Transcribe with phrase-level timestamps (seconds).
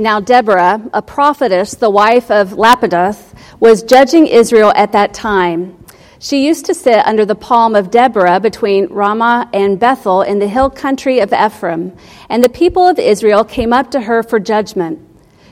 [0.00, 5.84] Now, Deborah, a prophetess, the wife of Lapidoth, was judging Israel at that time.
[6.20, 10.46] She used to sit under the palm of Deborah between Ramah and Bethel in the
[10.46, 11.96] hill country of Ephraim,
[12.28, 15.00] and the people of Israel came up to her for judgment.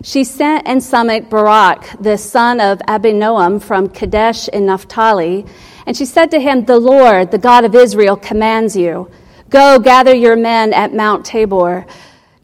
[0.05, 5.45] She sent and summoned Barak, the son of Abinoam from Kadesh in Naphtali,
[5.87, 9.11] and she said to him, The Lord, the God of Israel, commands you
[9.51, 11.85] Go gather your men at Mount Tabor,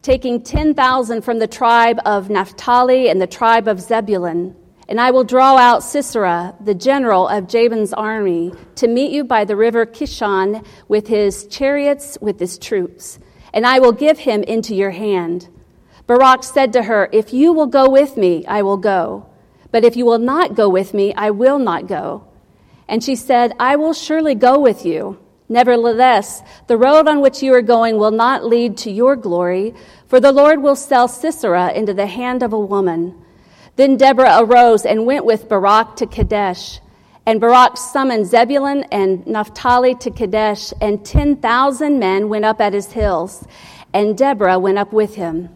[0.02, 4.56] taking 10,000 from the tribe of Naphtali and the tribe of Zebulun.
[4.88, 9.44] And I will draw out Sisera, the general of Jabin's army, to meet you by
[9.44, 13.20] the river Kishon with his chariots, with his troops.
[13.54, 15.48] And I will give him into your hand.
[16.08, 19.26] Barak said to her, If you will go with me, I will go.
[19.70, 22.26] But if you will not go with me, I will not go.
[22.88, 25.18] And she said, I will surely go with you.
[25.52, 29.74] Nevertheless, the road on which you are going will not lead to your glory,
[30.06, 33.14] for the Lord will sell Sisera into the hand of a woman.
[33.76, 36.80] Then Deborah arose and went with Barak to Kadesh.
[37.26, 42.90] And Barak summoned Zebulun and Naphtali to Kadesh, and 10,000 men went up at his
[42.90, 43.46] hills,
[43.92, 45.50] and Deborah went up with him.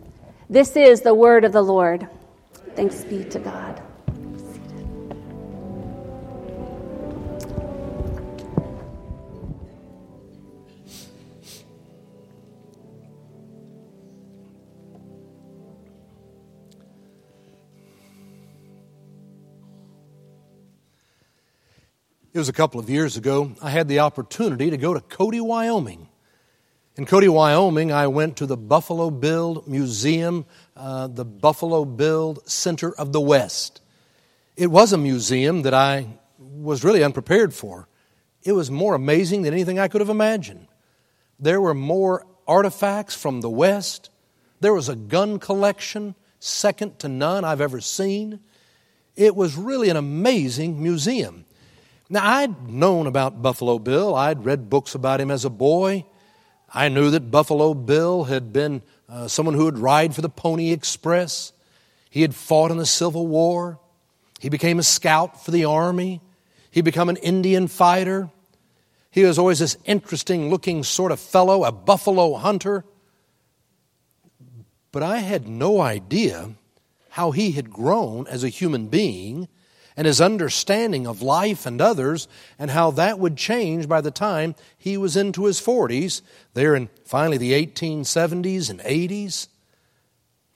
[0.50, 2.06] This is the word of the Lord.
[2.74, 3.82] Thanks be to God.
[22.36, 23.52] It was a couple of years ago.
[23.62, 26.06] I had the opportunity to go to Cody, Wyoming.
[26.94, 30.44] In Cody, Wyoming, I went to the Buffalo Bill Museum,
[30.76, 33.80] uh, the Buffalo Bill Center of the West.
[34.54, 37.88] It was a museum that I was really unprepared for.
[38.42, 40.68] It was more amazing than anything I could have imagined.
[41.40, 44.10] There were more artifacts from the West.
[44.60, 48.40] There was a gun collection second to none I've ever seen.
[49.16, 51.45] It was really an amazing museum.
[52.08, 54.14] Now, I'd known about Buffalo Bill.
[54.14, 56.04] I'd read books about him as a boy.
[56.72, 60.72] I knew that Buffalo Bill had been uh, someone who would ride for the Pony
[60.72, 61.52] Express.
[62.08, 63.80] He had fought in the Civil War.
[64.38, 66.20] He became a scout for the Army.
[66.70, 68.30] He became an Indian fighter.
[69.10, 72.84] He was always this interesting looking sort of fellow, a buffalo hunter.
[74.92, 76.50] But I had no idea
[77.10, 79.48] how he had grown as a human being
[79.96, 84.54] and his understanding of life and others, and how that would change by the time
[84.76, 86.20] he was into his 40s,
[86.54, 89.48] there in finally the 1870s and 80s.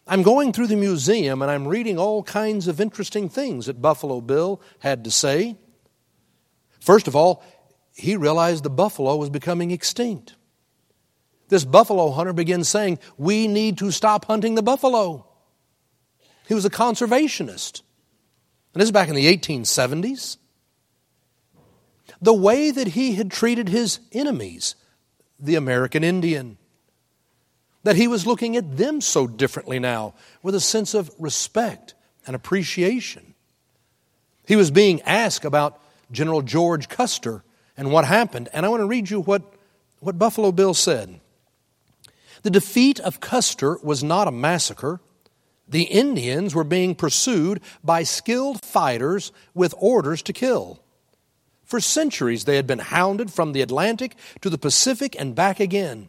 [0.06, 4.20] I'm going through the museum and I'm reading all kinds of interesting things that Buffalo
[4.20, 5.56] Bill had to say.
[6.80, 7.44] First of all,
[7.94, 10.34] he realized the buffalo was becoming extinct.
[11.48, 15.26] This buffalo hunter began saying, We need to stop hunting the buffalo.
[16.48, 17.82] He was a conservationist.
[18.72, 20.36] And this is back in the 1870s.
[22.22, 24.74] The way that he had treated his enemies,
[25.38, 26.58] the American Indian,
[27.82, 31.94] that he was looking at them so differently now with a sense of respect
[32.26, 33.34] and appreciation.
[34.46, 35.80] He was being asked about
[36.12, 37.42] General George Custer
[37.76, 39.42] and what happened, and I want to read you what,
[40.00, 41.20] what Buffalo Bill said.
[42.42, 45.00] The defeat of Custer was not a massacre,
[45.70, 50.82] the Indians were being pursued by skilled fighters with orders to kill.
[51.64, 56.08] For centuries, they had been hounded from the Atlantic to the Pacific and back again.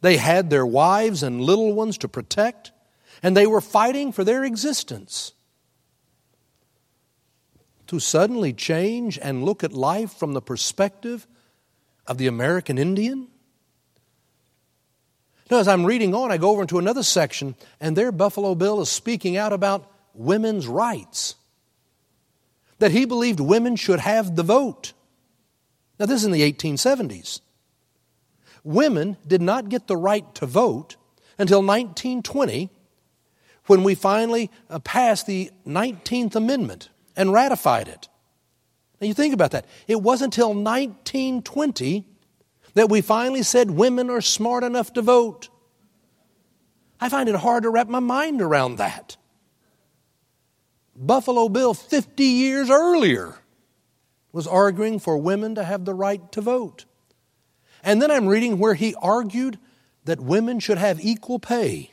[0.00, 2.72] They had their wives and little ones to protect,
[3.22, 5.32] and they were fighting for their existence.
[7.86, 11.28] To suddenly change and look at life from the perspective
[12.06, 13.28] of the American Indian?
[15.50, 18.80] Now, as I'm reading on, I go over into another section, and there Buffalo Bill
[18.80, 21.34] is speaking out about women's rights.
[22.78, 24.94] That he believed women should have the vote.
[25.98, 27.40] Now, this is in the 1870s.
[28.64, 30.96] Women did not get the right to vote
[31.38, 32.70] until 1920
[33.66, 38.08] when we finally uh, passed the 19th Amendment and ratified it.
[39.00, 39.66] Now, you think about that.
[39.86, 42.06] It wasn't until 1920
[42.74, 45.48] that we finally said women are smart enough to vote.
[47.00, 49.16] I find it hard to wrap my mind around that.
[50.96, 53.36] Buffalo Bill, 50 years earlier,
[54.32, 56.84] was arguing for women to have the right to vote.
[57.82, 59.58] And then I'm reading where he argued
[60.04, 61.92] that women should have equal pay.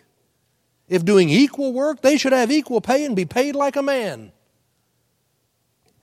[0.88, 4.32] If doing equal work, they should have equal pay and be paid like a man.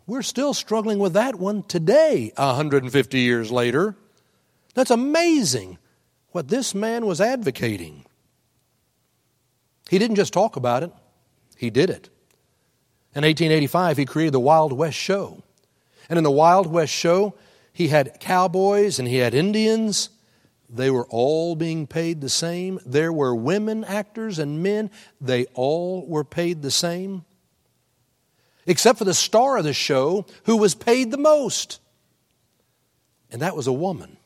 [0.07, 3.95] We're still struggling with that one today, 150 years later.
[4.75, 5.79] That's amazing
[6.31, 8.05] what this man was advocating.
[9.89, 10.93] He didn't just talk about it,
[11.57, 12.11] he did it.
[13.15, 15.43] In 1885, he created the Wild West Show.
[16.09, 17.35] And in the Wild West Show,
[17.73, 20.11] he had cowboys and he had Indians.
[20.69, 22.79] They were all being paid the same.
[22.85, 24.91] There were women actors and men.
[25.21, 27.25] They all were paid the same.
[28.67, 31.81] Except for the star of the show who was paid the most.
[33.31, 34.18] And that was a woman.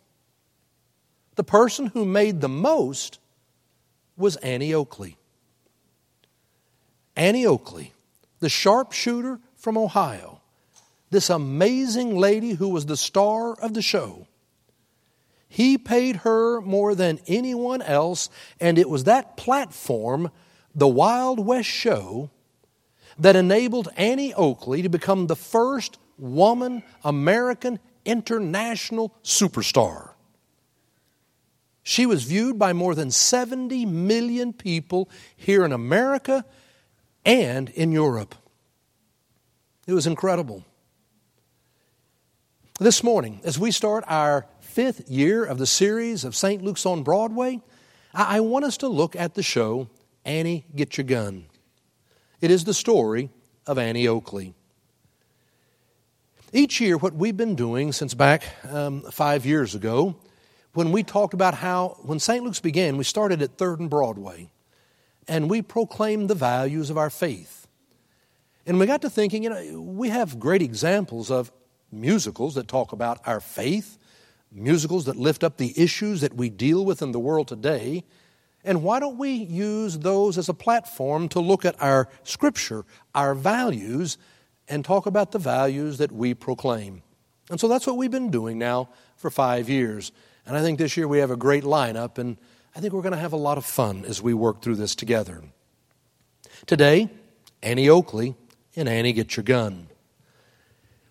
[1.35, 3.19] The person who made the most
[4.17, 5.17] was Annie Oakley.
[7.17, 7.93] Annie Oakley,
[8.41, 10.41] the sharpshooter from Ohio,
[11.11, 14.27] this amazing lady who was the star of the show.
[15.49, 20.31] He paid her more than anyone else, and it was that platform,
[20.75, 22.31] the Wild West Show,
[23.19, 30.12] that enabled Annie Oakley to become the first woman American international superstar.
[31.83, 36.45] She was viewed by more than 70 million people here in America
[37.25, 38.35] and in Europe.
[39.87, 40.65] It was incredible.
[42.79, 46.63] This morning, as we start our fifth year of the series of St.
[46.63, 47.61] Luke's on Broadway,
[48.15, 49.89] I want us to look at the show
[50.25, 51.47] Annie Get Your Gun.
[52.41, 53.31] It is the story
[53.67, 54.55] of Annie Oakley.
[56.53, 60.17] Each year, what we've been doing since back um, five years ago,
[60.75, 62.43] when we talked about how, when St.
[62.43, 64.51] Luke's began, we started at 3rd and Broadway,
[65.29, 67.67] and we proclaimed the values of our faith.
[68.67, 71.53] And we got to thinking, you know, we have great examples of
[71.91, 73.99] musicals that talk about our faith,
[74.51, 78.05] musicals that lift up the issues that we deal with in the world today.
[78.65, 82.85] And why don't we use those as a platform to look at our scripture,
[83.15, 84.17] our values,
[84.69, 87.03] and talk about the values that we proclaim?
[87.51, 90.13] And so that's what we've been doing now for five years.
[90.47, 92.37] And I think this year we have a great lineup, and
[92.75, 94.95] I think we're going to have a lot of fun as we work through this
[94.95, 95.43] together.
[96.67, 97.11] Today,
[97.63, 98.35] Annie Oakley
[98.77, 99.89] and Annie Get Your Gun.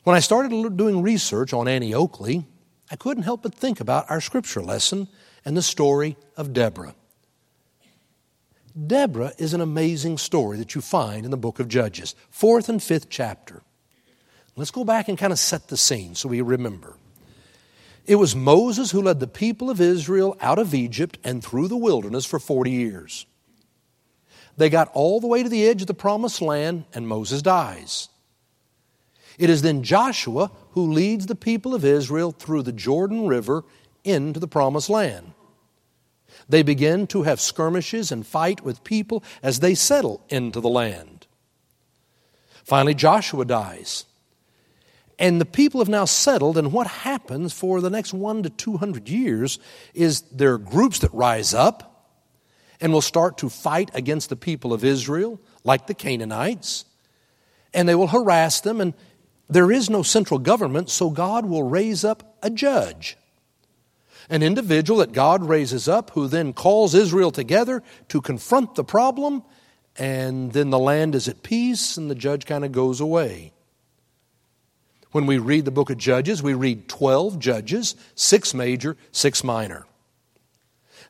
[0.04, 2.46] When I started doing research on Annie Oakley,
[2.90, 5.08] I couldn't help but think about our scripture lesson
[5.46, 6.96] and the story of Deborah.
[8.88, 12.82] Deborah is an amazing story that you find in the book of Judges, fourth and
[12.82, 13.62] fifth chapter.
[14.56, 16.96] Let's go back and kind of set the scene so we remember.
[18.12, 21.78] It was Moses who led the people of Israel out of Egypt and through the
[21.78, 23.26] wilderness for 40 years.
[24.58, 28.10] They got all the way to the edge of the promised land, and Moses dies.
[29.38, 33.64] It is then Joshua who leads the people of Israel through the Jordan River
[34.04, 35.32] into the promised land.
[36.50, 41.28] They begin to have skirmishes and fight with people as they settle into the land.
[42.66, 44.04] Finally, Joshua dies.
[45.22, 49.08] And the people have now settled, and what happens for the next one to 200
[49.08, 49.60] years
[49.94, 52.10] is there are groups that rise up
[52.82, 56.86] and will start to fight against the people of Israel, like the Canaanites,
[57.72, 58.82] and they will harass them.
[58.82, 58.96] And
[59.48, 63.16] there is no central government, so God will raise up a judge.
[64.28, 69.44] An individual that God raises up who then calls Israel together to confront the problem,
[69.98, 73.54] and then the land is at peace and the judge kind of goes away.
[75.12, 79.86] When we read the book of Judges, we read 12 judges, six major, six minor.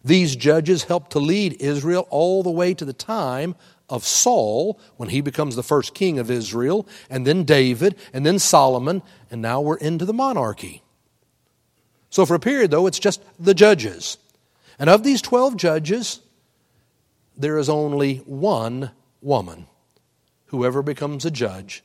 [0.04, 3.56] These judges helped to lead Israel all the way to the time
[3.88, 8.40] of Saul, when he becomes the first king of Israel, and then David, and then
[8.40, 10.82] Solomon, and now we're into the monarchy.
[12.10, 14.18] So, for a period, though, it's just the judges.
[14.80, 16.22] And of these 12 judges,
[17.38, 18.92] there is only one
[19.22, 19.68] woman
[20.48, 21.84] who ever becomes a judge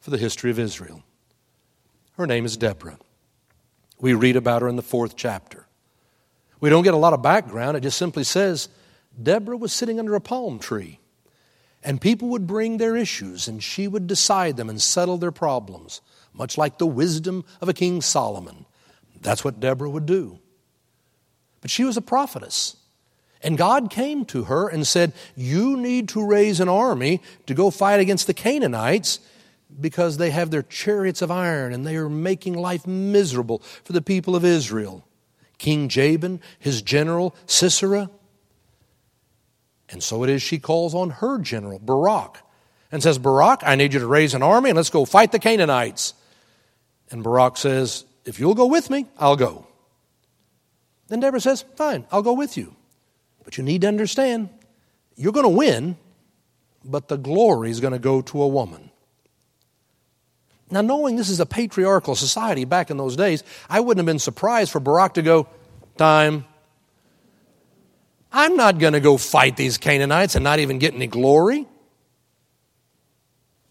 [0.00, 1.02] for the history of Israel.
[2.16, 2.98] Her name is Deborah.
[3.98, 5.66] We read about her in the fourth chapter.
[6.60, 8.68] We don't get a lot of background, it just simply says
[9.22, 11.00] Deborah was sitting under a palm tree,
[11.82, 16.00] and people would bring their issues, and she would decide them and settle their problems,
[16.32, 18.66] much like the wisdom of a King Solomon.
[19.20, 20.38] That's what Deborah would do.
[21.60, 22.76] But she was a prophetess.
[23.42, 27.70] And God came to her and said, You need to raise an army to go
[27.70, 29.20] fight against the Canaanites
[29.80, 34.02] because they have their chariots of iron and they are making life miserable for the
[34.02, 35.04] people of Israel.
[35.58, 38.10] King Jabin, his general, Sisera.
[39.88, 42.42] And so it is she calls on her general, Barak,
[42.90, 45.38] and says, Barak, I need you to raise an army and let's go fight the
[45.38, 46.14] Canaanites.
[47.10, 49.66] And Barak says, If you'll go with me, I'll go.
[51.08, 52.74] Then Deborah says, Fine, I'll go with you.
[53.44, 54.48] But you need to understand,
[55.14, 55.96] you're going to win,
[56.84, 58.85] but the glory is going to go to a woman.
[60.70, 64.18] Now, knowing this is a patriarchal society back in those days, I wouldn't have been
[64.18, 65.48] surprised for Barak to go,
[65.96, 66.44] Time.
[68.32, 71.66] I'm not going to go fight these Canaanites and not even get any glory.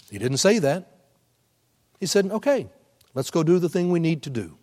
[0.10, 0.92] He didn't say that.
[2.00, 2.68] He said, okay,
[3.14, 4.58] let's go do the thing we need to do.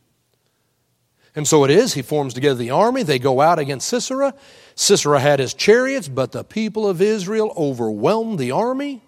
[1.34, 1.94] And so it is.
[1.94, 3.04] He forms together the army.
[3.04, 4.34] They go out against Sisera.
[4.74, 9.02] Sisera had his chariots, but the people of Israel overwhelmed the army.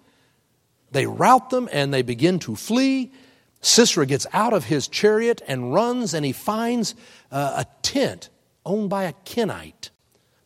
[0.95, 3.11] They rout them and they begin to flee.
[3.59, 6.95] Sisera gets out of his chariot and runs, and he finds
[7.33, 8.29] uh, a tent
[8.65, 9.89] owned by a Kenite.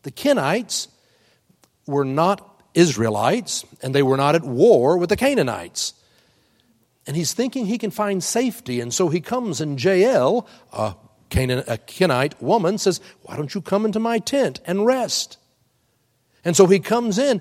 [0.01, 0.87] The Kenites
[1.85, 5.93] were not Israelites, and they were not at war with the Canaanites.
[7.05, 10.95] And he's thinking he can find safety, and so he comes, and Jael, a,
[11.29, 15.37] Canaan, a Kenite woman, says, Why don't you come into my tent and rest?
[16.43, 17.39] And so he comes in,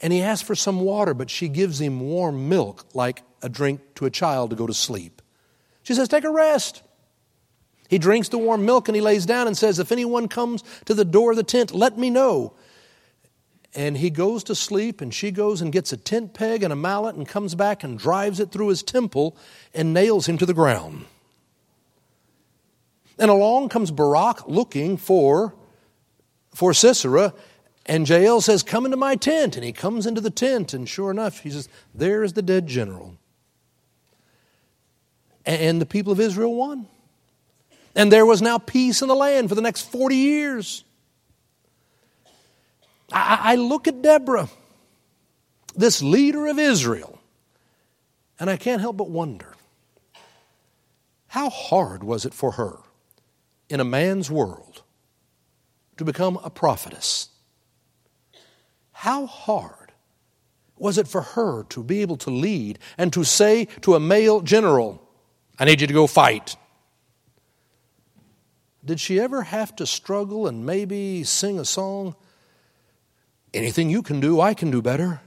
[0.00, 3.80] and he asks for some water, but she gives him warm milk like a drink
[3.96, 5.22] to a child to go to sleep.
[5.82, 6.82] She says, Take a rest.
[7.88, 10.94] He drinks the warm milk and he lays down and says, If anyone comes to
[10.94, 12.54] the door of the tent, let me know.
[13.74, 16.76] And he goes to sleep, and she goes and gets a tent peg and a
[16.76, 19.36] mallet and comes back and drives it through his temple
[19.74, 21.04] and nails him to the ground.
[23.18, 25.54] And along comes Barak looking for,
[26.54, 27.34] for Sisera,
[27.88, 29.56] and Jael says, Come into my tent.
[29.56, 32.66] And he comes into the tent, and sure enough, he says, There is the dead
[32.66, 33.16] general.
[35.46, 36.86] And the people of Israel won.
[37.94, 40.84] And there was now peace in the land for the next 40 years.
[43.10, 44.50] I, I look at Deborah,
[45.74, 47.18] this leader of Israel,
[48.38, 49.54] and I can't help but wonder
[51.28, 52.78] how hard was it for her
[53.70, 54.82] in a man's world
[55.96, 57.30] to become a prophetess?
[58.98, 59.92] How hard
[60.76, 64.40] was it for her to be able to lead and to say to a male
[64.40, 65.00] general,
[65.56, 66.56] I need you to go fight?
[68.84, 72.16] Did she ever have to struggle and maybe sing a song?
[73.54, 75.20] Anything you can do, I can do better.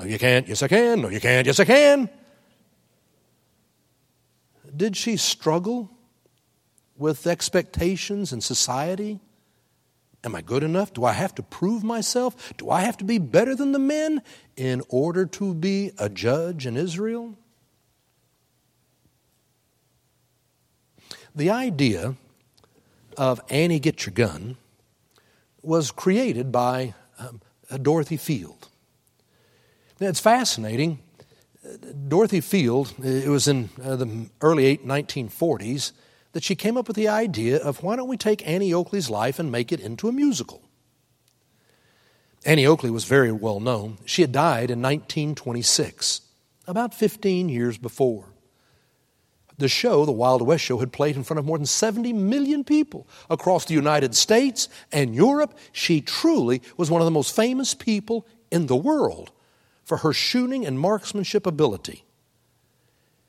[0.00, 0.48] No, you can't.
[0.48, 1.00] Yes, I can.
[1.00, 1.46] No, you can't.
[1.46, 2.10] Yes, I can.
[4.76, 5.92] Did she struggle
[6.96, 9.20] with expectations in society?
[10.24, 10.92] Am I good enough?
[10.92, 12.54] Do I have to prove myself?
[12.56, 14.22] Do I have to be better than the men
[14.56, 17.36] in order to be a judge in Israel?
[21.34, 22.16] The idea
[23.16, 24.56] of Annie Get Your Gun
[25.62, 27.40] was created by um,
[27.82, 28.68] Dorothy Field.
[30.00, 31.00] Now, it's fascinating.
[32.08, 35.92] Dorothy Field, it was in uh, the early 1940s,
[36.34, 39.38] that she came up with the idea of why don't we take Annie Oakley's life
[39.38, 40.62] and make it into a musical?
[42.44, 43.98] Annie Oakley was very well known.
[44.04, 46.20] She had died in 1926,
[46.66, 48.26] about 15 years before.
[49.56, 52.64] The show, the Wild West show, had played in front of more than 70 million
[52.64, 55.56] people across the United States and Europe.
[55.70, 59.30] She truly was one of the most famous people in the world
[59.84, 62.04] for her shooting and marksmanship ability.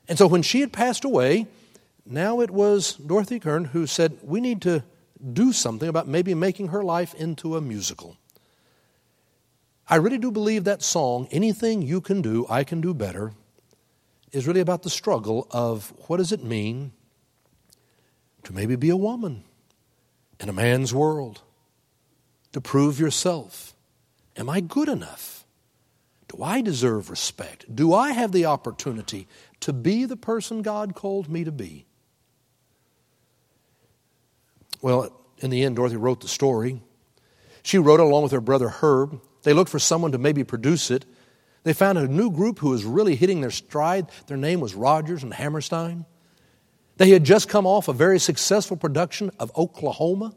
[0.08, 1.46] And so when she had passed away,
[2.06, 4.84] now it was Dorothy Kern who said, We need to
[5.34, 8.18] do something about maybe making her life into a musical.
[9.88, 13.34] I really do believe that song, Anything You Can Do, I Can Do Better,
[14.32, 16.92] is really about the struggle of what does it mean
[18.44, 19.44] to maybe be a woman
[20.40, 21.42] in a man's world,
[22.52, 23.76] to prove yourself.
[24.36, 25.46] Am I good enough?
[26.28, 27.74] Do I deserve respect?
[27.74, 29.28] Do I have the opportunity
[29.62, 31.86] to be the person God called me to be?
[34.86, 36.80] Well, in the end, Dorothy wrote the story.
[37.64, 39.20] She wrote it along with her brother Herb.
[39.42, 41.06] They looked for someone to maybe produce it.
[41.64, 44.12] They found a new group who was really hitting their stride.
[44.28, 46.06] Their name was Rodgers and Hammerstein.
[46.98, 50.36] They had just come off a very successful production of Oklahoma.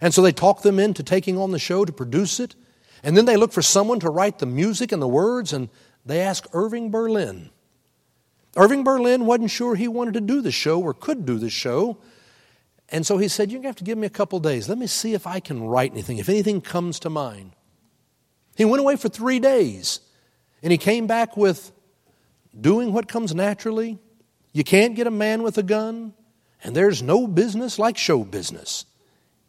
[0.00, 2.56] And so they talked them into taking on the show to produce it.
[3.04, 5.68] And then they looked for someone to write the music and the words, and
[6.04, 7.50] they asked Irving Berlin.
[8.56, 11.98] Irving Berlin wasn't sure he wanted to do the show or could do the show.
[12.88, 14.68] And so he said, You're going to have to give me a couple days.
[14.68, 17.52] Let me see if I can write anything, if anything comes to mind.
[18.56, 20.00] He went away for three days.
[20.62, 21.72] And he came back with
[22.58, 23.98] doing what comes naturally.
[24.52, 26.14] You can't get a man with a gun,
[26.64, 28.86] and there's no business like show business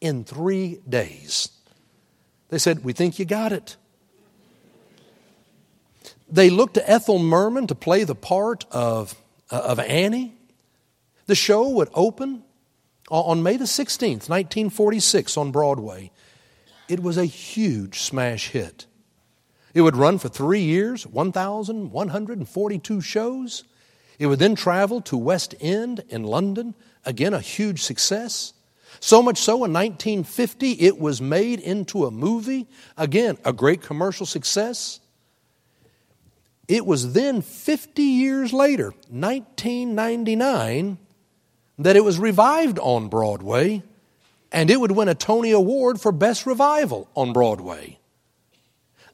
[0.02, 1.50] in three days.
[2.50, 3.78] They said, We think you got it.
[6.30, 9.16] They looked to Ethel Merman to play the part of,
[9.50, 10.34] uh, of Annie.
[11.26, 12.44] The show would open
[13.10, 16.12] on May the 16th, 1946, on Broadway.
[16.88, 18.86] It was a huge smash hit.
[19.74, 23.64] It would run for three years, 1,142 shows.
[24.18, 28.54] It would then travel to West End in London, again, a huge success.
[29.00, 32.68] So much so in 1950 it was made into a movie.
[32.98, 35.00] Again, a great commercial success.
[36.68, 40.98] It was then 50 years later, 1999,
[41.78, 43.84] that it was revived on Broadway
[44.52, 48.00] and it would win a Tony Award for Best Revival on Broadway.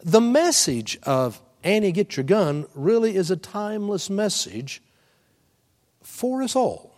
[0.03, 4.82] The message of Annie Get Your Gun really is a timeless message
[6.01, 6.93] for us all.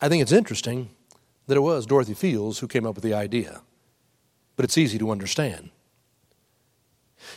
[0.00, 0.90] I think it's interesting
[1.46, 3.60] that it was Dorothy Fields who came up with the idea,
[4.56, 5.70] but it's easy to understand.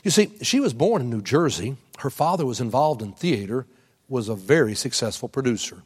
[0.03, 1.75] You see, she was born in New Jersey.
[1.99, 3.65] Her father was involved in theater,
[4.07, 5.83] was a very successful producer.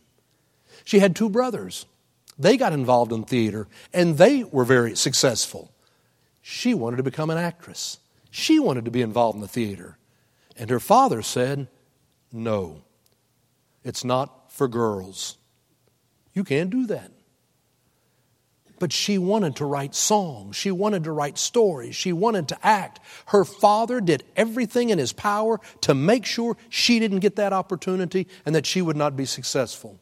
[0.83, 1.85] She had two brothers.
[2.39, 5.71] They got involved in theater, and they were very successful.
[6.41, 7.99] She wanted to become an actress.
[8.29, 9.97] She wanted to be involved in the theater.
[10.55, 11.67] And her father said,
[12.31, 12.83] No,
[13.83, 15.37] it's not for girls.
[16.33, 17.11] You can't do that.
[18.79, 20.55] But she wanted to write songs.
[20.55, 21.95] She wanted to write stories.
[21.95, 22.99] She wanted to act.
[23.27, 28.27] Her father did everything in his power to make sure she didn't get that opportunity
[28.45, 29.99] and that she would not be successful.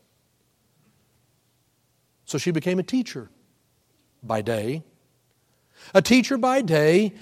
[2.26, 3.30] So she became a teacher
[4.22, 4.84] by day,
[5.94, 7.14] a teacher by day,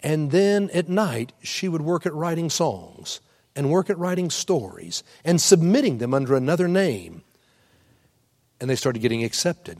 [0.00, 3.20] and then at night she would work at writing songs
[3.56, 7.22] and work at writing stories and submitting them under another name.
[8.60, 9.78] And they started getting accepted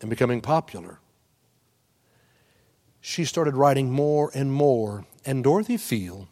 [0.00, 1.00] and becoming popular.
[3.00, 6.26] She started writing more and more, and Dorothy Field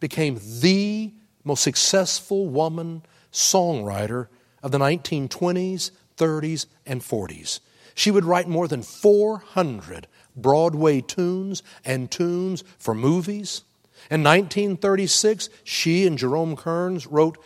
[0.00, 1.12] became the
[1.44, 3.02] most successful woman
[3.32, 4.28] songwriter
[4.62, 7.60] of the 1920s, 30s, and 40s.
[7.94, 13.62] She would write more than 400 Broadway tunes and tunes for movies.
[14.10, 17.38] In 1936, she and Jerome Kern wrote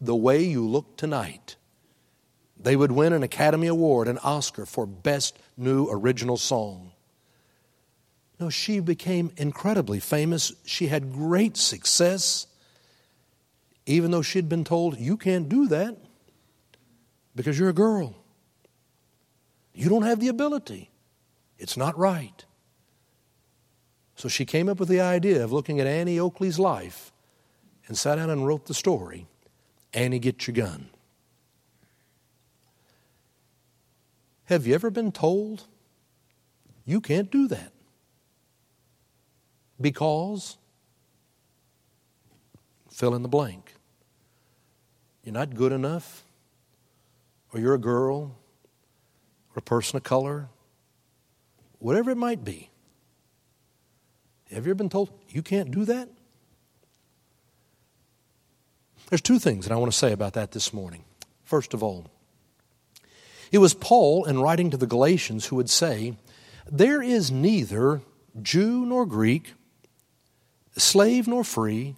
[0.00, 1.56] The Way You Look Tonight.
[2.62, 6.92] They would win an Academy Award, an Oscar for Best New Original Song.
[8.38, 10.52] No, she became incredibly famous.
[10.64, 12.46] She had great success,
[13.86, 15.96] even though she'd been told, You can't do that
[17.34, 18.16] because you're a girl.
[19.74, 20.90] You don't have the ability.
[21.58, 22.44] It's not right.
[24.16, 27.10] So she came up with the idea of looking at Annie Oakley's life
[27.86, 29.26] and sat down and wrote the story
[29.94, 30.90] Annie, Get Your Gun.
[34.50, 35.68] Have you ever been told
[36.84, 37.72] you can't do that?
[39.80, 40.56] Because
[42.90, 43.74] fill in the blank.
[45.22, 46.24] You're not good enough,
[47.54, 48.36] or you're a girl,
[49.54, 50.48] or a person of color,
[51.78, 52.70] whatever it might be.
[54.50, 56.08] Have you ever been told you can't do that?
[59.10, 61.04] There's two things that I want to say about that this morning.
[61.44, 62.10] First of all,
[63.50, 66.16] it was Paul, in writing to the Galatians, who would say,
[66.70, 68.02] There is neither
[68.40, 69.54] Jew nor Greek,
[70.76, 71.96] slave nor free,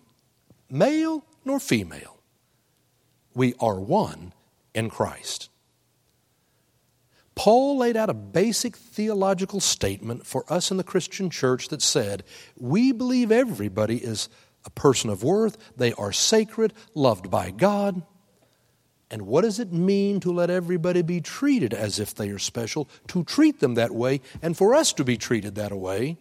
[0.71, 2.19] male nor female.
[3.35, 4.33] We are one
[4.75, 5.49] in Christ.
[7.35, 12.25] Paul laid out a basic theological statement for us in the Christian church that said,
[12.59, 14.29] We believe everybody is
[14.65, 18.03] a person of worth, they are sacred, loved by God.
[19.13, 22.89] And what does it mean to let everybody be treated as if they are special,
[23.09, 26.17] to treat them that way, and for us to be treated that way?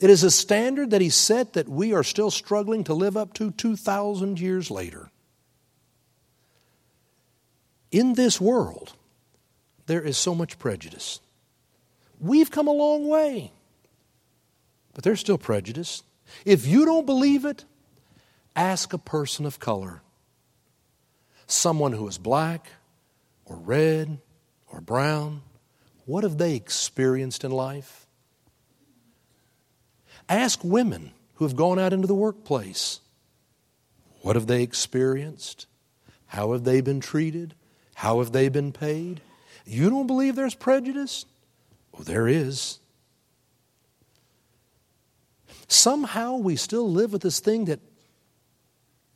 [0.00, 3.34] It is a standard that he set that we are still struggling to live up
[3.34, 5.10] to 2,000 years later.
[7.90, 8.94] In this world,
[9.84, 11.20] there is so much prejudice.
[12.18, 13.52] We've come a long way,
[14.94, 16.04] but there's still prejudice.
[16.46, 17.66] If you don't believe it,
[18.56, 20.00] ask a person of color,
[21.52, 22.68] someone who is black
[23.44, 24.18] or red
[24.68, 25.42] or brown.
[26.06, 28.06] What have they experienced in life?
[30.28, 33.00] Ask women who have gone out into the workplace.
[34.22, 35.66] What have they experienced?
[36.26, 37.54] How have they been treated?
[37.94, 39.20] How have they been paid?
[39.66, 41.26] You don't believe there's prejudice?
[41.92, 42.78] Well, there is.
[45.68, 47.80] Somehow we still live with this thing that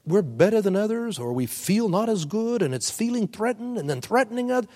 [0.07, 3.89] we're better than others or we feel not as good and it's feeling threatened and
[3.89, 4.71] then threatening others.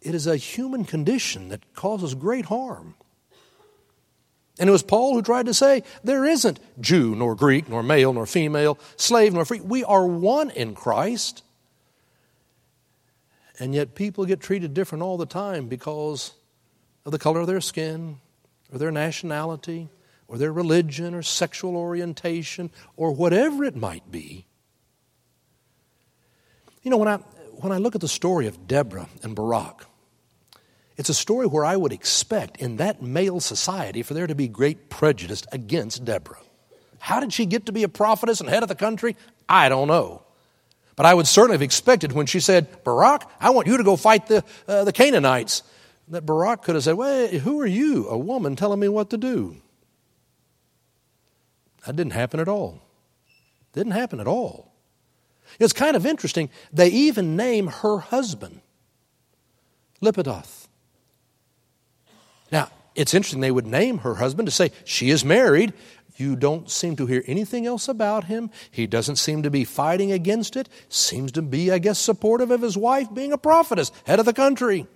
[0.00, 2.94] It is a human condition that causes great harm.
[4.58, 8.12] And it was Paul who tried to say there isn't Jew nor Greek nor male
[8.12, 9.60] nor female, slave nor free.
[9.60, 11.44] We are one in Christ.
[13.60, 16.32] And yet people get treated different all the time because
[17.04, 18.18] of the color of their skin,
[18.72, 19.88] or their nationality,
[20.28, 24.46] or their religion, or sexual orientation, or whatever it might be.
[26.88, 27.16] You know, when I,
[27.56, 29.84] when I look at the story of Deborah and Barak,
[30.96, 34.48] it's a story where I would expect in that male society for there to be
[34.48, 36.40] great prejudice against Deborah.
[36.98, 39.16] How did she get to be a prophetess and head of the country?
[39.50, 40.22] I don't know.
[40.96, 43.96] But I would certainly have expected when she said, Barak, I want you to go
[43.96, 45.64] fight the, uh, the Canaanites,
[46.08, 49.18] that Barak could have said, Well, who are you, a woman, telling me what to
[49.18, 49.56] do?
[51.84, 52.80] That didn't happen at all.
[53.74, 54.67] Didn't happen at all.
[55.58, 56.50] It's kind of interesting.
[56.72, 58.60] They even name her husband,
[60.02, 60.68] Lapidoth.
[62.50, 65.72] Now, it's interesting they would name her husband to say she is married.
[66.16, 68.50] You don't seem to hear anything else about him.
[68.70, 70.68] He doesn't seem to be fighting against it.
[70.88, 74.32] Seems to be, I guess, supportive of his wife being a prophetess, head of the
[74.32, 74.88] country.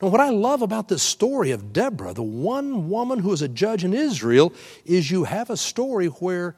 [0.00, 3.48] Now, what I love about this story of Deborah, the one woman who is a
[3.48, 4.52] judge in Israel,
[4.84, 6.56] is you have a story where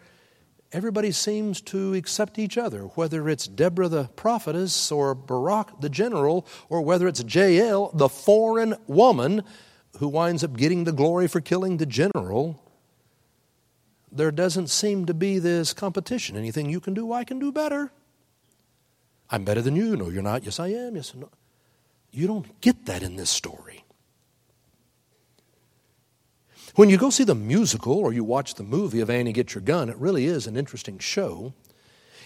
[0.75, 6.47] everybody seems to accept each other, whether it's Deborah the prophetess or Barak the general,
[6.69, 9.45] or whether it's Jael, the foreign woman
[9.99, 12.61] who winds up getting the glory for killing the general.
[14.11, 16.37] There doesn't seem to be this competition.
[16.37, 17.93] Anything you can do, I can do better.
[19.31, 19.97] I'm better than you.
[19.97, 20.45] No, you're not.
[20.45, 20.97] Yes, I am.
[20.97, 21.31] Yes, no.
[22.11, 23.84] You don't get that in this story.
[26.77, 29.63] When you go see the musical or you watch the movie of Annie Get Your
[29.63, 31.55] Gun, it really is an interesting show.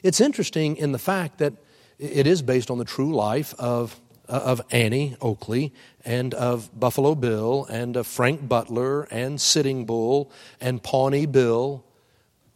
[0.02, 1.52] It's interesting in the fact that
[1.98, 7.14] it is based on the true life of, uh, of Annie Oakley and of Buffalo
[7.14, 10.30] Bill and of Frank Butler and Sitting Bull
[10.62, 11.84] and Pawnee Bill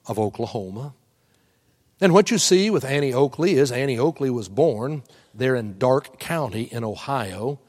[0.07, 0.95] of Oklahoma.
[2.01, 5.03] And what you see with Annie Oakley is Annie Oakley was born
[5.35, 7.61] there in Darke County in Ohio.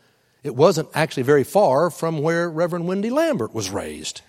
[0.44, 4.22] It wasn't actually very far from where Reverend Wendy Lambert was raised.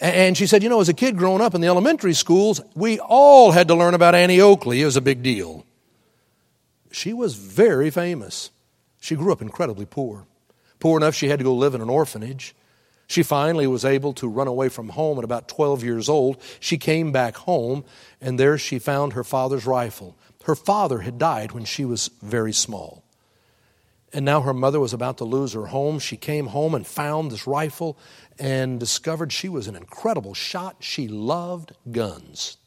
[0.00, 2.98] And she said, You know, as a kid growing up in the elementary schools, we
[2.98, 4.82] all had to learn about Annie Oakley.
[4.82, 5.64] It was a big deal.
[6.90, 8.50] She was very famous.
[9.00, 10.26] She grew up incredibly poor.
[10.80, 12.54] Poor enough she had to go live in an orphanage.
[13.06, 16.40] She finally was able to run away from home at about 12 years old.
[16.58, 17.84] She came back home,
[18.20, 20.16] and there she found her father's rifle.
[20.44, 23.01] Her father had died when she was very small.
[24.12, 25.98] And now her mother was about to lose her home.
[25.98, 27.96] She came home and found this rifle
[28.38, 30.76] and discovered she was an incredible shot.
[30.80, 32.58] She loved guns.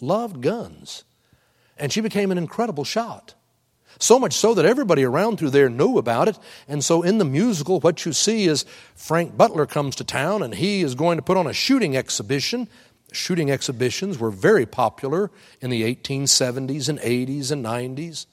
[0.00, 1.04] Loved guns.
[1.78, 3.34] And she became an incredible shot.
[3.98, 6.38] So much so that everybody around through there knew about it.
[6.66, 10.54] And so in the musical, what you see is Frank Butler comes to town and
[10.54, 12.68] he is going to put on a shooting exhibition.
[13.12, 18.26] Shooting exhibitions were very popular in the 1870s and 80s and 90s.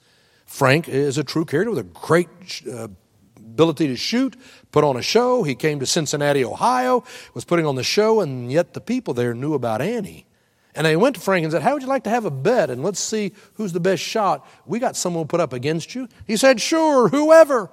[0.48, 2.28] Frank is a true character with a great
[2.66, 2.88] uh,
[3.36, 4.34] ability to shoot,
[4.72, 5.42] put on a show.
[5.42, 9.34] He came to Cincinnati, Ohio, was putting on the show, and yet the people there
[9.34, 10.26] knew about Annie.
[10.74, 12.70] And they went to Frank and said, How would you like to have a bet?
[12.70, 14.46] And let's see who's the best shot.
[14.64, 16.08] We got someone put up against you.
[16.26, 17.70] He said, Sure, whoever.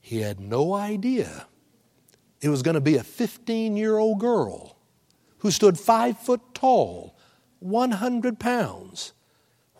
[0.00, 1.46] He had no idea
[2.40, 4.76] it was going to be a 15 year old girl
[5.38, 7.16] who stood five foot tall,
[7.60, 9.12] 100 pounds,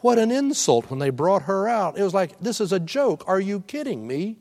[0.01, 1.99] what an insult when they brought her out.
[1.99, 3.25] It was like, this is a joke.
[3.27, 4.39] Are you kidding me?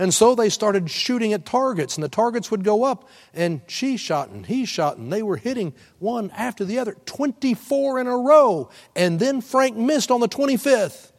[0.00, 3.96] And so they started shooting at targets, and the targets would go up, and she
[3.96, 8.16] shot and he shot, and they were hitting one after the other, 24 in a
[8.16, 8.70] row.
[8.94, 11.10] And then Frank missed on the 25th,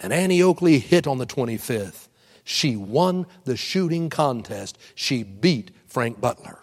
[0.00, 2.08] and Annie Oakley hit on the 25th.
[2.44, 4.78] She won the shooting contest.
[4.94, 6.61] She beat Frank Butler.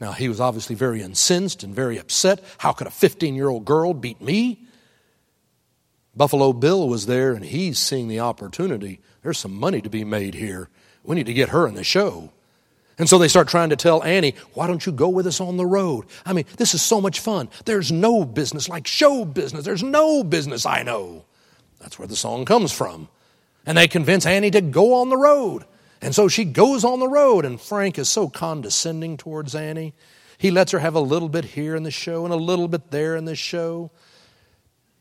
[0.00, 2.42] Now, he was obviously very incensed and very upset.
[2.58, 4.64] How could a 15 year old girl beat me?
[6.16, 9.00] Buffalo Bill was there and he's seeing the opportunity.
[9.22, 10.68] There's some money to be made here.
[11.04, 12.32] We need to get her in the show.
[12.98, 15.56] And so they start trying to tell Annie, why don't you go with us on
[15.56, 16.06] the road?
[16.26, 17.48] I mean, this is so much fun.
[17.64, 19.64] There's no business like show business.
[19.64, 21.24] There's no business I know.
[21.80, 23.08] That's where the song comes from.
[23.64, 25.64] And they convince Annie to go on the road.
[26.00, 29.94] And so she goes on the road, and Frank is so condescending towards Annie.
[30.36, 32.90] He lets her have a little bit here in the show and a little bit
[32.90, 33.90] there in the show.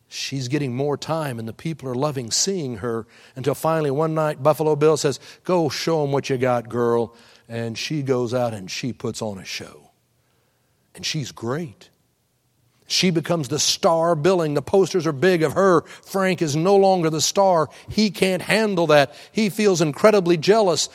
[0.09, 3.05] She's getting more time, and the people are loving seeing her
[3.35, 7.15] until finally one night Buffalo Bill says, Go show them what you got, girl.
[7.49, 9.91] And she goes out and she puts on a show.
[10.95, 11.89] And she's great.
[12.87, 14.53] She becomes the star billing.
[14.53, 15.81] The posters are big of her.
[15.81, 17.69] Frank is no longer the star.
[17.89, 19.13] He can't handle that.
[19.31, 20.89] He feels incredibly jealous.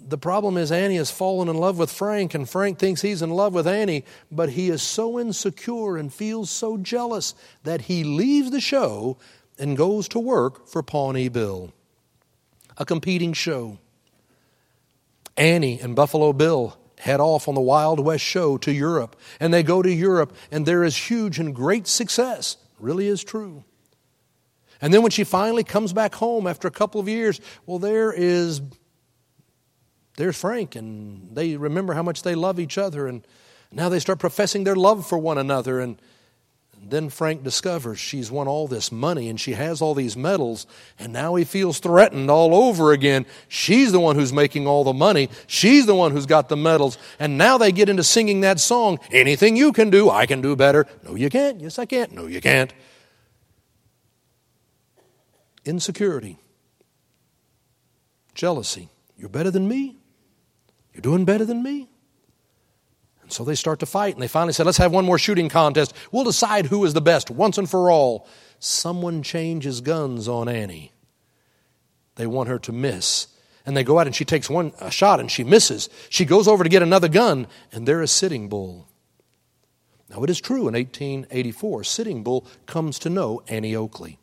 [0.00, 3.30] The problem is, Annie has fallen in love with Frank, and Frank thinks he's in
[3.30, 8.50] love with Annie, but he is so insecure and feels so jealous that he leaves
[8.50, 9.18] the show
[9.58, 11.72] and goes to work for Pawnee Bill,
[12.78, 13.78] a competing show.
[15.36, 19.16] Annie and Buffalo Bill head off on the Wild West show to Europe.
[19.40, 22.56] And they go to Europe, and there is huge and great success.
[22.78, 23.64] Really is true.
[24.80, 28.12] And then when she finally comes back home after a couple of years, well, there
[28.12, 28.60] is
[30.18, 33.24] there's Frank, and they remember how much they love each other, and
[33.70, 35.78] now they start professing their love for one another.
[35.78, 36.00] And
[36.80, 40.66] then Frank discovers she's won all this money and she has all these medals,
[40.98, 43.26] and now he feels threatened all over again.
[43.48, 46.98] She's the one who's making all the money, she's the one who's got the medals,
[47.18, 50.54] and now they get into singing that song Anything you can do, I can do
[50.54, 50.86] better.
[51.02, 51.60] No, you can't.
[51.60, 52.12] Yes, I can't.
[52.12, 52.72] No, you can't.
[55.64, 56.38] Insecurity,
[58.34, 58.88] jealousy.
[59.16, 59.98] You're better than me.
[60.94, 61.88] You're doing better than me.
[63.28, 65.94] So they start to fight, and they finally said, Let's have one more shooting contest.
[66.12, 68.26] We'll decide who is the best once and for all.
[68.58, 70.92] Someone changes guns on Annie.
[72.16, 73.28] They want her to miss.
[73.64, 75.90] And they go out and she takes one shot and she misses.
[76.08, 78.88] She goes over to get another gun, and they're a sitting bull.
[80.08, 84.18] Now, it is true in 1884, Sitting Bull comes to know Annie Oakley.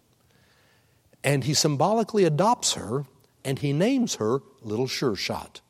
[1.23, 3.05] And he symbolically adopts her
[3.43, 5.61] and he names her Little Sure Shot.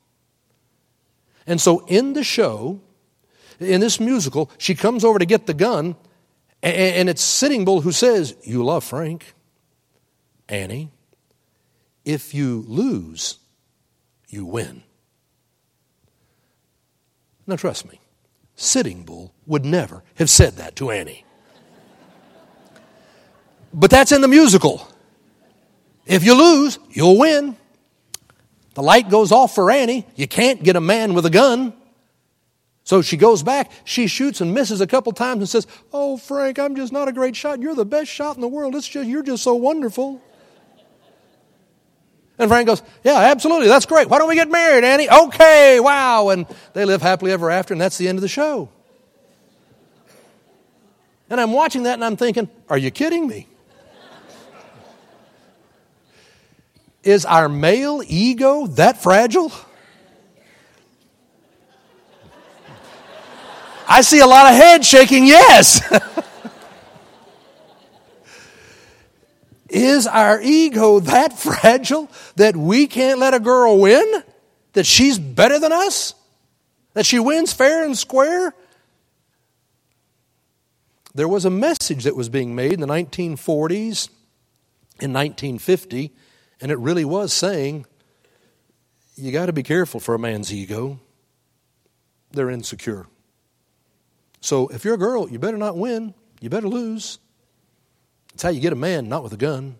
[1.45, 2.81] And so in the show,
[3.59, 5.95] in this musical, she comes over to get the gun,
[6.61, 9.33] and it's Sitting Bull who says, You love Frank,
[10.49, 10.91] Annie.
[12.03, 13.39] If you lose,
[14.29, 14.83] you win.
[17.47, 17.99] Now, trust me,
[18.55, 21.25] Sitting Bull would never have said that to Annie.
[23.73, 24.87] But that's in the musical.
[26.05, 27.57] If you lose, you'll win.
[28.75, 30.05] The light goes off for Annie.
[30.15, 31.73] You can't get a man with a gun.
[32.85, 36.59] So she goes back, she shoots and misses a couple times and says, Oh, Frank,
[36.59, 37.59] I'm just not a great shot.
[37.59, 38.75] You're the best shot in the world.
[38.75, 40.21] It's just, you're just so wonderful.
[42.37, 43.69] And Frank goes, Yeah, absolutely.
[43.69, 44.07] That's great.
[44.07, 45.09] Why don't we get married, Annie?
[45.09, 46.29] Okay, wow.
[46.29, 48.69] And they live happily ever after, and that's the end of the show.
[51.27, 53.47] And I'm watching that and I'm thinking, Are you kidding me?
[57.03, 59.51] Is our male ego that fragile?
[63.87, 65.81] I see a lot of heads shaking yes.
[69.69, 74.23] Is our ego that fragile that we can't let a girl win?
[74.73, 76.13] That she's better than us?
[76.93, 78.53] That she wins fair and square?
[81.13, 84.09] There was a message that was being made in the 1940s,
[84.99, 86.13] in 1950,
[86.61, 87.85] and it really was saying,
[89.15, 90.99] you got to be careful for a man's ego.
[92.31, 93.07] They're insecure.
[94.45, 96.13] So if you're a girl, you better not win.
[96.39, 97.17] You better lose.
[98.35, 99.77] It's how you get a man, not with a gun.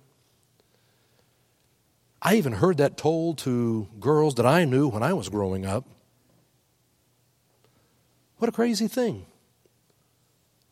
[2.19, 5.85] I even heard that told to girls that I knew when I was growing up.
[8.37, 9.27] What a crazy thing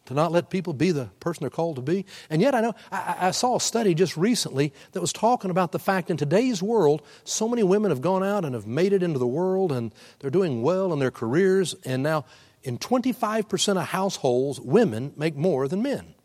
[0.05, 2.07] to not let people be the person they're called to be.
[2.31, 5.71] And yet, I know I, I, saw a study just recently that was talking about
[5.71, 9.03] the fact in today's world, so many women have gone out and have made it
[9.03, 11.75] into the world and they're doing well in their careers.
[11.85, 12.25] And now,
[12.63, 16.15] in 25% of households, women make more than men.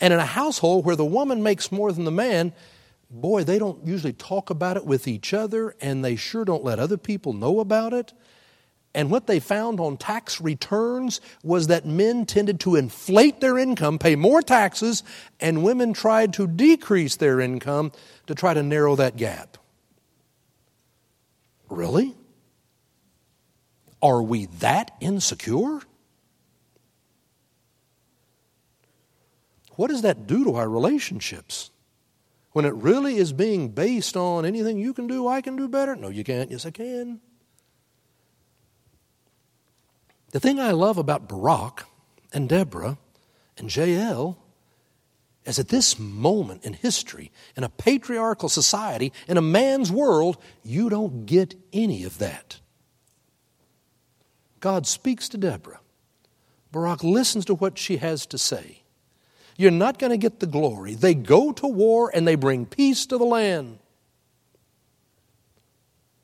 [0.00, 2.52] And in a household where the woman makes more than the man,
[3.10, 6.78] boy, they don't usually talk about it with each other and they sure don't let
[6.78, 8.12] other people know about it.
[8.96, 13.98] And what they found on tax returns was that men tended to inflate their income,
[13.98, 15.02] pay more taxes,
[15.40, 17.90] and women tried to decrease their income
[18.28, 19.58] to try to narrow that gap.
[21.68, 22.14] Really?
[24.04, 25.80] Are we that insecure?
[29.76, 31.70] What does that do to our relationships?
[32.52, 35.96] When it really is being based on anything you can do, I can do better?
[35.96, 36.50] No, you can't.
[36.50, 37.20] Yes, I can.
[40.32, 41.86] The thing I love about Barak
[42.30, 42.98] and Deborah
[43.56, 44.36] and Jael
[45.46, 50.90] is at this moment in history, in a patriarchal society, in a man's world, you
[50.90, 52.60] don't get any of that.
[54.64, 55.80] God speaks to Deborah.
[56.72, 58.80] Barak listens to what she has to say.
[59.58, 60.94] You're not going to get the glory.
[60.94, 63.78] They go to war and they bring peace to the land.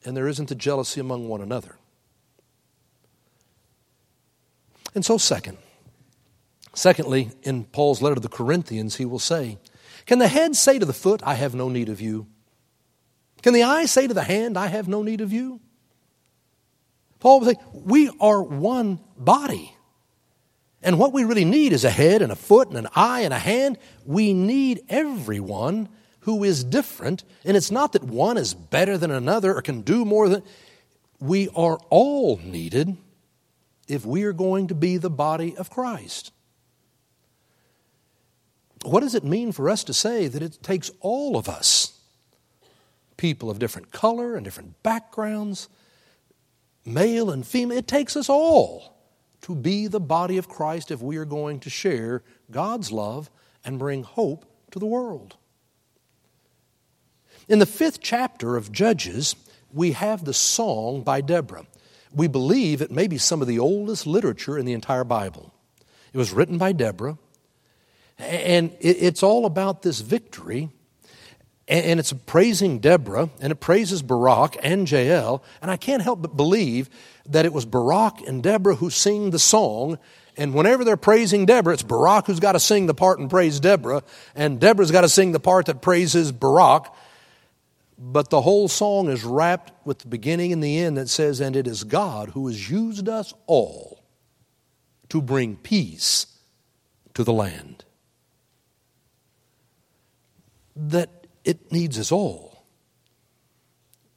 [0.07, 1.77] And there isn't the jealousy among one another.
[4.95, 5.59] And so, second,
[6.73, 9.59] secondly, in Paul's letter to the Corinthians, he will say,
[10.07, 12.27] Can the head say to the foot, I have no need of you?
[13.43, 15.61] Can the eye say to the hand, I have no need of you?
[17.21, 19.77] Paul will say, We are one body.
[20.83, 23.35] And what we really need is a head and a foot and an eye and
[23.35, 23.79] a hand.
[24.07, 27.23] We need everyone who is different.
[27.45, 30.43] And it's not that one is better than another or can do more than.
[31.19, 32.97] we are all needed
[33.89, 36.33] if we are going to be the body of Christ.
[38.83, 41.99] What does it mean for us to say that it takes all of us,
[43.19, 45.69] people of different color and different backgrounds,
[46.85, 48.97] male and female, it takes us all
[49.43, 53.31] to be the body of Christ if we are going to share God's love
[53.65, 55.37] and bring hope to the world.
[57.49, 59.35] In the fifth chapter of Judges,
[59.73, 61.67] we have the song by Deborah.
[62.13, 65.53] We believe it may be some of the oldest literature in the entire Bible.
[66.13, 67.19] It was written by Deborah,
[68.19, 70.71] and it's all about this victory.
[71.71, 75.41] And it's praising Deborah, and it praises Barak and Jael.
[75.63, 76.91] And I can't help but believe
[77.27, 79.97] that it was Barak and Deborah who sing the song.
[80.37, 83.61] And whenever they're praising Deborah, it's Barak who's got to sing the part and praise
[83.61, 84.03] Deborah,
[84.35, 86.93] and Deborah's got to sing the part that praises Barak.
[87.97, 91.55] But the whole song is wrapped with the beginning and the end that says, And
[91.55, 94.03] it is God who has used us all
[95.11, 96.27] to bring peace
[97.15, 97.85] to the land.
[100.75, 102.65] That it needs us all.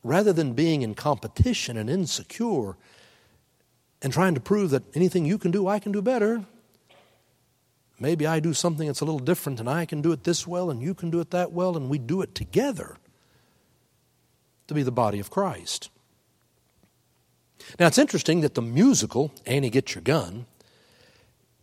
[0.04, 2.76] Rather than being in competition and insecure
[4.02, 6.46] and trying to prove that anything you can do, I can do better.
[8.00, 10.70] Maybe I do something that's a little different and I can do it this well
[10.70, 12.98] and you can do it that well and we do it together
[14.68, 15.90] to be the body of Christ.
[17.80, 20.48] Now, it's interesting that the musical, Annie Get Your Gun,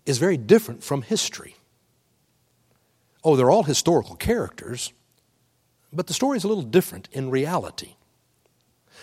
[0.06, 1.56] is very different from history.
[3.22, 4.92] Oh, they're all historical characters,
[5.92, 7.96] but the story is a little different in reality.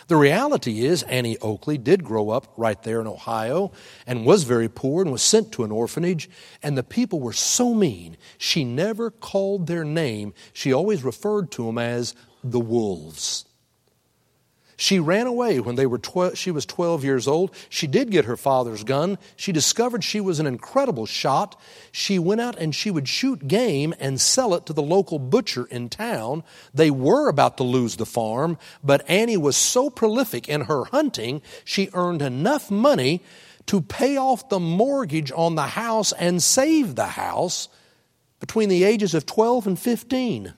[0.07, 3.73] The reality is, Annie Oakley did grow up right there in Ohio
[4.05, 6.29] and was very poor and was sent to an orphanage,
[6.63, 10.33] and the people were so mean, she never called their name.
[10.53, 13.46] She always referred to them as the wolves.
[14.79, 15.99] She ran away when they were
[16.35, 17.53] she was 12 years old.
[17.67, 19.17] She did get her father's gun.
[19.35, 21.59] She discovered she was an incredible shot.
[21.91, 25.65] She went out and she would shoot game and sell it to the local butcher
[25.65, 26.43] in town.
[26.75, 31.41] They were about to lose the farm, but Annie was so prolific in her hunting,
[31.65, 33.23] she earned enough money
[33.65, 37.67] to pay off the mortgage on the house and save the house
[38.39, 40.53] between the ages of 12 and 15.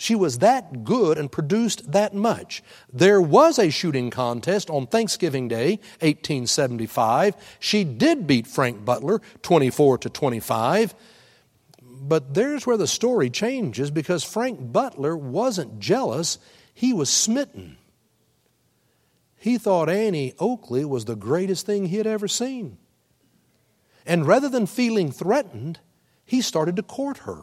[0.00, 2.62] She was that good and produced that much.
[2.90, 7.36] There was a shooting contest on Thanksgiving Day, 1875.
[7.58, 10.94] She did beat Frank Butler 24 to 25.
[11.82, 16.38] But there's where the story changes because Frank Butler wasn't jealous,
[16.72, 17.76] he was smitten.
[19.36, 22.78] He thought Annie Oakley was the greatest thing he had ever seen.
[24.06, 25.78] And rather than feeling threatened,
[26.24, 27.42] he started to court her.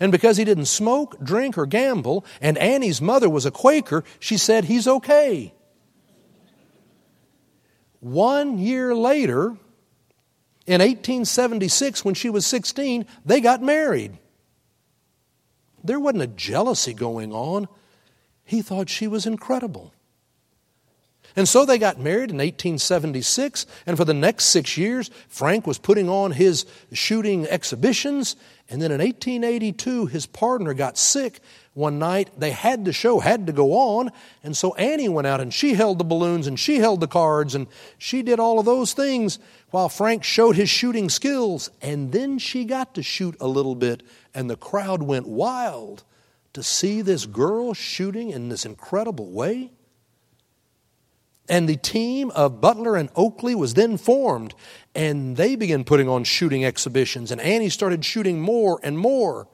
[0.00, 4.38] And because he didn't smoke, drink, or gamble, and Annie's mother was a Quaker, she
[4.38, 5.52] said he's okay.
[8.00, 9.58] One year later,
[10.66, 14.16] in 1876, when she was 16, they got married.
[15.84, 17.68] There wasn't a jealousy going on.
[18.42, 19.92] He thought she was incredible.
[21.36, 25.78] And so they got married in 1876, and for the next six years, Frank was
[25.78, 28.36] putting on his shooting exhibitions.
[28.68, 31.40] And then in 1882, his partner got sick
[31.74, 32.30] one night.
[32.38, 34.10] They had the show, had to go on.
[34.42, 37.54] And so Annie went out and she held the balloons and she held the cards
[37.54, 37.66] and
[37.98, 39.38] she did all of those things
[39.70, 41.70] while Frank showed his shooting skills.
[41.80, 44.02] And then she got to shoot a little bit,
[44.34, 46.04] and the crowd went wild
[46.52, 49.70] to see this girl shooting in this incredible way.
[51.50, 54.54] And the team of Butler and Oakley was then formed,
[54.94, 59.48] and they began putting on shooting exhibitions, and Annie started shooting more and more.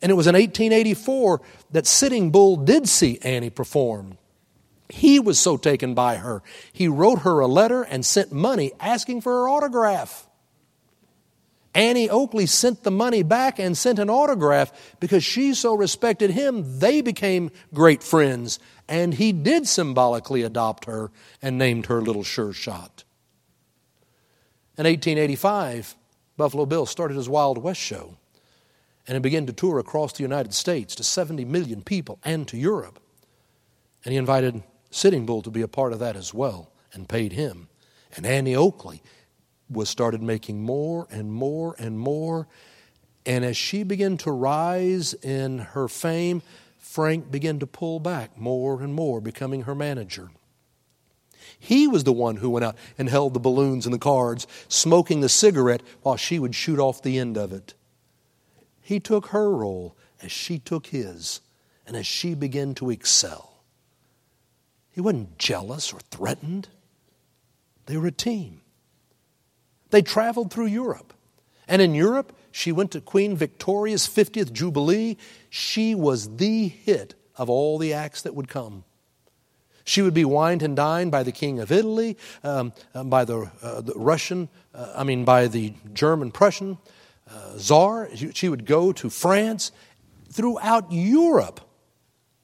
[0.00, 1.40] And it was in 1884
[1.72, 4.18] that Sitting Bull did see Annie perform.
[4.88, 9.22] He was so taken by her, he wrote her a letter and sent money asking
[9.22, 10.25] for her autograph.
[11.76, 16.78] Annie Oakley sent the money back and sent an autograph because she so respected him,
[16.78, 18.58] they became great friends
[18.88, 21.10] and he did symbolically adopt her
[21.42, 23.04] and named her Little Sure Shot.
[24.78, 25.96] In 1885,
[26.38, 28.16] Buffalo Bill started his Wild West show,
[29.06, 32.56] and it began to tour across the United States to 70 million people and to
[32.56, 33.00] Europe.
[34.04, 37.32] And he invited Sitting Bull to be a part of that as well and paid
[37.32, 37.68] him.
[38.16, 39.02] And Annie Oakley
[39.68, 42.46] was started making more and more and more.
[43.24, 46.42] And as she began to rise in her fame,
[46.78, 50.30] Frank began to pull back more and more, becoming her manager.
[51.58, 55.20] He was the one who went out and held the balloons and the cards, smoking
[55.20, 57.74] the cigarette while she would shoot off the end of it.
[58.80, 61.40] He took her role as she took his,
[61.86, 63.62] and as she began to excel.
[64.90, 66.68] He wasn't jealous or threatened.
[67.86, 68.62] They were a team.
[69.96, 71.14] They traveled through Europe.
[71.66, 75.16] And in Europe, she went to Queen Victoria's 50th Jubilee.
[75.48, 78.84] She was the hit of all the acts that would come.
[79.84, 83.50] She would be wined and dined by the King of Italy, um, um by the,
[83.62, 86.76] uh, the Russian, uh, I mean, by the German Prussian
[87.30, 88.10] uh, Czar.
[88.34, 89.72] She would go to France.
[90.30, 91.62] Throughout Europe,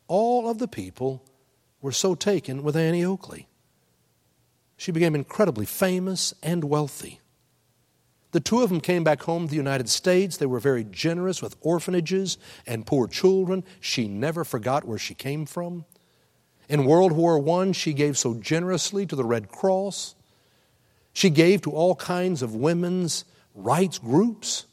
[0.09, 1.23] all of the people
[1.83, 3.47] were so taken with Annie Oakley.
[4.79, 7.19] She became incredibly famous and wealthy.
[8.33, 10.39] The two of them came back home to the United States.
[10.39, 13.63] They were very generous with orphanages and poor children.
[13.81, 15.85] She never forgot where she came from.
[16.69, 20.15] In World War I, she gave so generously to the Red Cross.
[21.13, 24.67] She gave to all kinds of women's rights groups.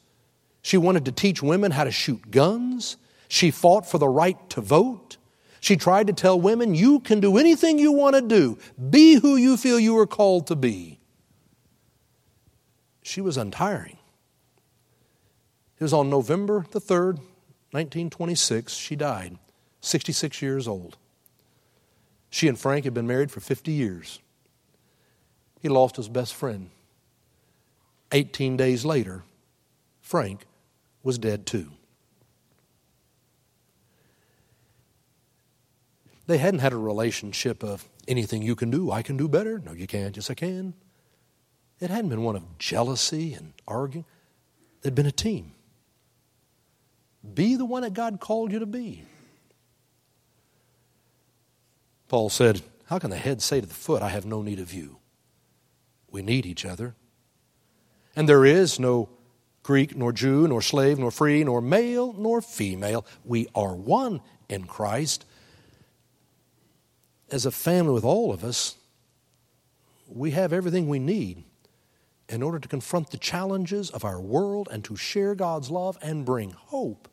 [0.62, 2.96] She wanted to teach women how to shoot guns.
[3.28, 5.18] She fought for the right to vote.
[5.60, 8.56] She tried to tell women, you can do anything you want to do.
[8.88, 10.99] Be who you feel you are called to be.
[13.02, 13.98] She was untiring.
[15.78, 17.16] It was on November the 3rd,
[17.72, 19.38] 1926, she died,
[19.80, 20.98] 66 years old.
[22.28, 24.20] She and Frank had been married for 50 years.
[25.60, 26.70] He lost his best friend.
[28.12, 29.24] 18 days later,
[30.00, 30.46] Frank
[31.02, 31.70] was dead too.
[36.26, 39.58] They hadn't had a relationship of anything you can do, I can do better.
[39.58, 40.16] No, you can't.
[40.16, 40.74] Yes, I can.
[41.80, 44.04] It hadn't been one of jealousy and arguing.
[44.82, 45.52] They'd been a team.
[47.34, 49.04] Be the one that God called you to be.
[52.08, 54.72] Paul said, How can the head say to the foot, I have no need of
[54.72, 54.98] you?
[56.10, 56.94] We need each other.
[58.16, 59.08] And there is no
[59.62, 63.06] Greek, nor Jew, nor slave, nor free, nor male, nor female.
[63.24, 65.24] We are one in Christ.
[67.30, 68.76] As a family with all of us,
[70.08, 71.44] we have everything we need
[72.30, 76.24] in order to confront the challenges of our world and to share God's love and
[76.24, 77.08] bring hope.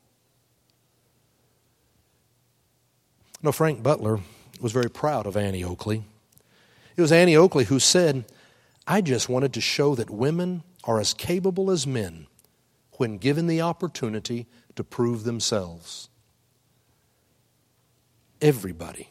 [3.41, 4.19] No, Frank Butler
[4.61, 6.03] was very proud of Annie Oakley.
[6.95, 8.25] It was Annie Oakley who said,
[8.85, 12.27] I just wanted to show that women are as capable as men
[12.93, 16.09] when given the opportunity to prove themselves.
[18.39, 19.09] Everybody,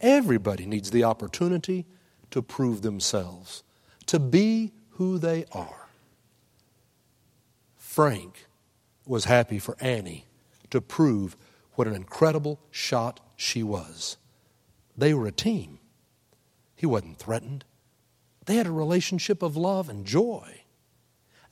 [0.00, 1.86] everybody needs the opportunity
[2.30, 3.62] to prove themselves,
[4.06, 5.86] to be who they are.
[7.76, 8.46] Frank
[9.06, 10.26] was happy for Annie
[10.70, 11.36] to prove
[11.74, 14.16] what an incredible shot she was.
[14.96, 15.78] They were a team.
[16.74, 17.64] He wasn't threatened.
[18.46, 20.62] They had a relationship of love and joy.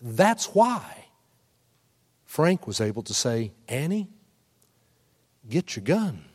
[0.03, 1.07] That's why
[2.25, 4.09] Frank was able to say, Annie,
[5.49, 6.26] get your gun.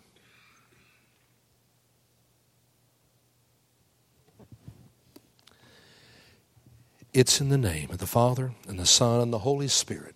[7.13, 10.15] It's in the name of the Father, and the Son, and the Holy Spirit.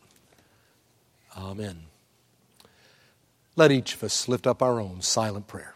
[1.38, 1.84] Amen.
[3.58, 5.75] Let each of us lift up our own silent prayer.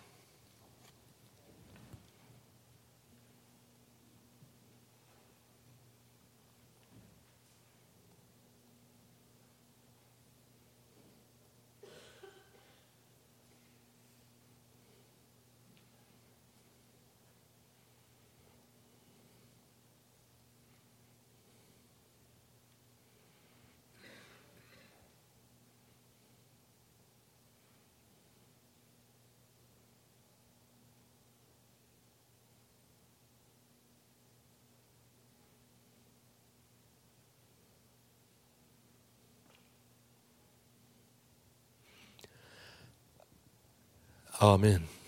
[44.41, 44.98] Amen.